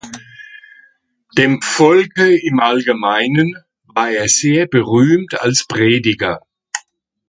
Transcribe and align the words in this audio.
Dem 1.37 1.61
Volke 1.61 2.35
im 2.35 2.59
Allgemeinen 2.59 3.55
war 3.85 4.09
er 4.09 4.27
sehr 4.29 4.65
berühmt 4.65 5.39
als 5.39 5.65
Prediger. 5.67 6.41